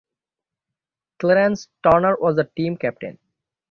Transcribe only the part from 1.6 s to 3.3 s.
Turner was the team captain.